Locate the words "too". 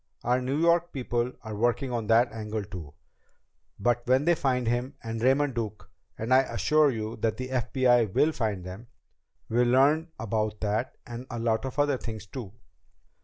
2.65-2.95, 12.25-12.51